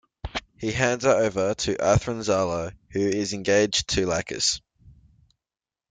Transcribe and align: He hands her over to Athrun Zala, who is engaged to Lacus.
He 0.57 0.71
hands 0.71 1.03
her 1.03 1.11
over 1.11 1.53
to 1.53 1.75
Athrun 1.75 2.23
Zala, 2.23 2.73
who 2.89 3.01
is 3.01 3.33
engaged 3.33 3.87
to 3.89 4.07
Lacus. 4.07 4.59